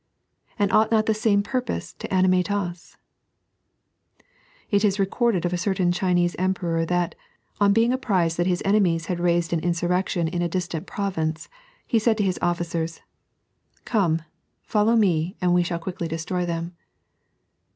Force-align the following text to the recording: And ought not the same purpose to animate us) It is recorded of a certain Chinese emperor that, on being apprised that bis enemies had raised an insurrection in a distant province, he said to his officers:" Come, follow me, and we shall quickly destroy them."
And 0.57 0.71
ought 0.71 0.89
not 0.89 1.05
the 1.05 1.13
same 1.13 1.43
purpose 1.43 1.93
to 1.93 2.11
animate 2.11 2.49
us) 2.51 2.97
It 4.71 4.83
is 4.83 4.97
recorded 4.97 5.45
of 5.45 5.53
a 5.53 5.59
certain 5.59 5.91
Chinese 5.91 6.35
emperor 6.39 6.87
that, 6.87 7.13
on 7.59 7.71
being 7.71 7.93
apprised 7.93 8.37
that 8.37 8.47
bis 8.47 8.63
enemies 8.65 9.05
had 9.05 9.19
raised 9.19 9.53
an 9.53 9.59
insurrection 9.59 10.27
in 10.27 10.41
a 10.41 10.49
distant 10.49 10.87
province, 10.87 11.49
he 11.85 11.99
said 11.99 12.17
to 12.17 12.23
his 12.23 12.39
officers:" 12.41 13.01
Come, 13.85 14.23
follow 14.63 14.95
me, 14.95 15.35
and 15.39 15.53
we 15.53 15.61
shall 15.61 15.77
quickly 15.77 16.07
destroy 16.07 16.47
them." 16.47 16.75